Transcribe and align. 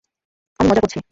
আমি 0.59 0.67
মজা 0.69 0.81
করছি। 0.81 0.99